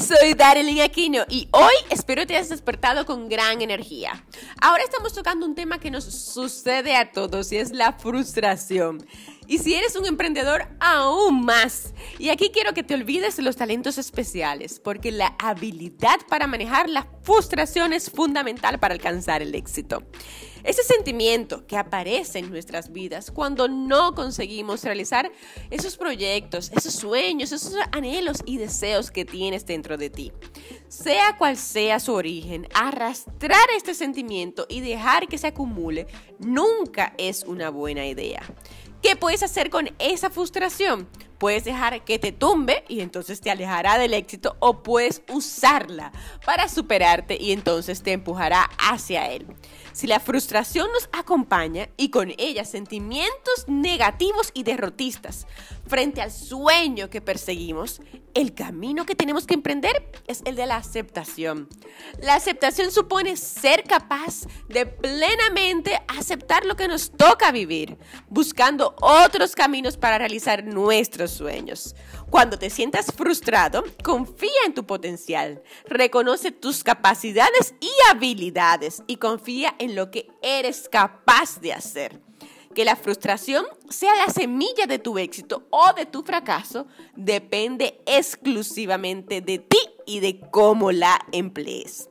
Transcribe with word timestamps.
soy 0.00 0.34
Darlene 0.34 0.82
Aquino 0.82 1.24
y 1.28 1.48
hoy 1.50 1.74
espero 1.90 2.26
te 2.26 2.36
hayas 2.36 2.50
despertado 2.50 3.04
con 3.04 3.28
gran 3.28 3.62
energía. 3.62 4.24
Ahora 4.60 4.84
estamos 4.84 5.12
tocando 5.12 5.44
un 5.44 5.54
tema 5.54 5.80
que 5.80 5.90
nos 5.90 6.04
sucede 6.04 6.94
a 6.94 7.10
todos 7.10 7.50
y 7.52 7.56
es 7.56 7.72
la 7.72 7.92
frustración. 7.92 9.04
Y 9.48 9.58
si 9.58 9.74
eres 9.74 9.96
un 9.96 10.04
emprendedor, 10.04 10.68
aún 10.78 11.46
más. 11.46 11.94
Y 12.18 12.28
aquí 12.28 12.50
quiero 12.52 12.74
que 12.74 12.82
te 12.82 12.92
olvides 12.92 13.38
de 13.38 13.42
los 13.42 13.56
talentos 13.56 13.96
especiales, 13.96 14.78
porque 14.78 15.10
la 15.10 15.34
habilidad 15.38 16.18
para 16.28 16.46
manejar 16.46 16.90
la 16.90 17.08
frustración 17.22 17.94
es 17.94 18.10
fundamental 18.10 18.78
para 18.78 18.92
alcanzar 18.92 19.40
el 19.40 19.54
éxito. 19.54 20.02
Ese 20.64 20.82
sentimiento 20.82 21.66
que 21.66 21.78
aparece 21.78 22.40
en 22.40 22.50
nuestras 22.50 22.92
vidas 22.92 23.30
cuando 23.30 23.68
no 23.68 24.14
conseguimos 24.14 24.84
realizar 24.84 25.32
esos 25.70 25.96
proyectos, 25.96 26.70
esos 26.76 26.92
sueños, 26.92 27.52
esos 27.52 27.74
anhelos 27.92 28.42
y 28.44 28.58
deseos 28.58 29.10
que 29.10 29.24
tienes 29.24 29.64
dentro 29.64 29.96
de 29.96 30.10
ti. 30.10 30.30
Sea 30.88 31.38
cual 31.38 31.56
sea 31.56 32.00
su 32.00 32.12
origen, 32.12 32.68
arrastrar 32.74 33.66
este 33.76 33.94
sentimiento 33.94 34.66
y 34.68 34.80
dejar 34.82 35.26
que 35.26 35.38
se 35.38 35.46
acumule 35.46 36.06
nunca 36.38 37.14
es 37.16 37.44
una 37.44 37.70
buena 37.70 38.06
idea. 38.06 38.42
¿Qué 39.02 39.14
puedes 39.14 39.42
hacer 39.42 39.70
con 39.70 39.90
esa 39.98 40.28
frustración? 40.28 41.08
Puedes 41.38 41.64
dejar 41.64 42.04
que 42.04 42.18
te 42.18 42.32
tumbe 42.32 42.84
y 42.88 43.00
entonces 43.00 43.40
te 43.40 43.50
alejará 43.50 43.96
del 43.98 44.14
éxito 44.14 44.56
o 44.58 44.82
puedes 44.82 45.22
usarla 45.32 46.12
para 46.44 46.68
superarte 46.68 47.38
y 47.40 47.52
entonces 47.52 48.02
te 48.02 48.12
empujará 48.12 48.68
hacia 48.78 49.30
él. 49.30 49.46
Si 49.92 50.06
la 50.06 50.20
frustración 50.20 50.88
nos 50.92 51.08
acompaña 51.12 51.88
y 51.96 52.10
con 52.10 52.32
ella 52.38 52.64
sentimientos 52.64 53.64
negativos 53.66 54.50
y 54.54 54.62
derrotistas 54.62 55.46
frente 55.88 56.20
al 56.20 56.30
sueño 56.30 57.10
que 57.10 57.20
perseguimos, 57.20 58.00
el 58.34 58.54
camino 58.54 59.04
que 59.04 59.16
tenemos 59.16 59.46
que 59.46 59.54
emprender 59.54 60.08
es 60.28 60.42
el 60.44 60.54
de 60.54 60.66
la 60.66 60.76
aceptación. 60.76 61.68
La 62.20 62.34
aceptación 62.34 62.92
supone 62.92 63.36
ser 63.36 63.82
capaz 63.84 64.46
de 64.68 64.86
plenamente 64.86 66.00
aceptar 66.06 66.64
lo 66.64 66.76
que 66.76 66.86
nos 66.86 67.10
toca 67.10 67.50
vivir, 67.50 67.98
buscando 68.28 68.94
otros 69.00 69.56
caminos 69.56 69.96
para 69.96 70.18
realizar 70.18 70.62
nuestros 70.62 71.27
sueños. 71.30 71.94
Cuando 72.30 72.58
te 72.58 72.70
sientas 72.70 73.12
frustrado, 73.12 73.84
confía 74.02 74.50
en 74.66 74.74
tu 74.74 74.86
potencial, 74.86 75.62
reconoce 75.86 76.50
tus 76.50 76.84
capacidades 76.84 77.74
y 77.80 77.90
habilidades 78.10 79.02
y 79.06 79.16
confía 79.16 79.74
en 79.78 79.94
lo 79.94 80.10
que 80.10 80.28
eres 80.42 80.88
capaz 80.88 81.60
de 81.60 81.72
hacer. 81.72 82.20
Que 82.74 82.84
la 82.84 82.96
frustración 82.96 83.64
sea 83.88 84.14
la 84.14 84.32
semilla 84.32 84.86
de 84.86 84.98
tu 84.98 85.18
éxito 85.18 85.66
o 85.70 85.92
de 85.94 86.06
tu 86.06 86.22
fracaso 86.22 86.86
depende 87.16 88.00
exclusivamente 88.06 89.40
de 89.40 89.58
ti 89.58 89.78
y 90.06 90.20
de 90.20 90.40
cómo 90.50 90.92
la 90.92 91.18
emplees. 91.32 92.08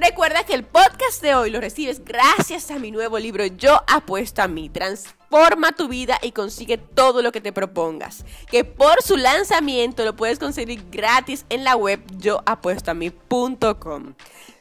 Recuerda 0.00 0.44
que 0.44 0.54
el 0.54 0.62
podcast 0.62 1.20
de 1.22 1.34
hoy 1.34 1.50
lo 1.50 1.60
recibes 1.60 2.04
gracias 2.04 2.70
a 2.70 2.78
mi 2.78 2.92
nuevo 2.92 3.18
libro 3.18 3.44
Yo 3.46 3.82
apuesto 3.88 4.42
a 4.42 4.46
mí. 4.46 4.68
Transforma 4.68 5.72
tu 5.72 5.88
vida 5.88 6.20
y 6.22 6.30
consigue 6.30 6.78
todo 6.78 7.20
lo 7.20 7.32
que 7.32 7.40
te 7.40 7.52
propongas. 7.52 8.24
Que 8.48 8.62
por 8.62 9.02
su 9.02 9.16
lanzamiento 9.16 10.04
lo 10.04 10.14
puedes 10.14 10.38
conseguir 10.38 10.84
gratis 10.88 11.46
en 11.48 11.64
la 11.64 11.74
web 11.74 12.00
yoapuestoami.com. 12.16 14.14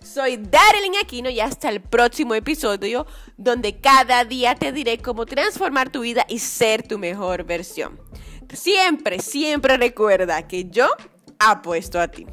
Soy 0.03 0.38
Darlene 0.38 0.97
Aquino 1.03 1.29
y 1.29 1.39
hasta 1.39 1.69
el 1.69 1.81
próximo 1.81 2.33
episodio 2.33 3.05
donde 3.38 3.79
cada 3.79 4.25
día 4.25 4.55
te 4.55 4.72
diré 4.72 4.97
cómo 4.97 5.27
transformar 5.27 5.91
tu 5.91 5.99
vida 5.99 6.25
y 6.27 6.39
ser 6.39 6.81
tu 6.81 6.97
mejor 6.97 7.44
versión. 7.44 8.01
Siempre, 8.51 9.19
siempre 9.19 9.77
recuerda 9.77 10.47
que 10.47 10.67
yo 10.67 10.88
apuesto 11.38 11.99
a 11.99 12.07
ti. 12.07 12.25